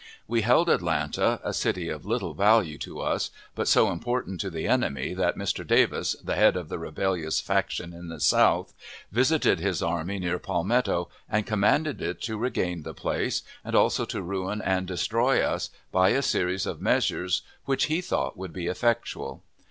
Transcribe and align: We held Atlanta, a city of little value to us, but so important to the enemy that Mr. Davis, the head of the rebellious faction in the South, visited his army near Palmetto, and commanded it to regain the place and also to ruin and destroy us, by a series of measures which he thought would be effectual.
We 0.27 0.41
held 0.41 0.67
Atlanta, 0.67 1.39
a 1.43 1.53
city 1.53 1.87
of 1.87 2.07
little 2.07 2.33
value 2.33 2.79
to 2.79 3.01
us, 3.01 3.29
but 3.53 3.67
so 3.67 3.91
important 3.91 4.41
to 4.41 4.49
the 4.49 4.67
enemy 4.67 5.13
that 5.13 5.37
Mr. 5.37 5.61
Davis, 5.67 6.15
the 6.23 6.33
head 6.33 6.57
of 6.57 6.69
the 6.69 6.79
rebellious 6.79 7.39
faction 7.39 7.93
in 7.93 8.07
the 8.07 8.19
South, 8.19 8.73
visited 9.11 9.59
his 9.59 9.83
army 9.83 10.17
near 10.17 10.39
Palmetto, 10.39 11.07
and 11.29 11.45
commanded 11.45 12.01
it 12.01 12.19
to 12.21 12.39
regain 12.39 12.81
the 12.81 12.95
place 12.95 13.43
and 13.63 13.75
also 13.75 14.03
to 14.05 14.23
ruin 14.23 14.59
and 14.63 14.87
destroy 14.87 15.39
us, 15.43 15.69
by 15.91 16.09
a 16.09 16.23
series 16.23 16.65
of 16.65 16.81
measures 16.81 17.43
which 17.65 17.83
he 17.85 18.01
thought 18.01 18.35
would 18.35 18.51
be 18.53 18.65
effectual. 18.65 19.43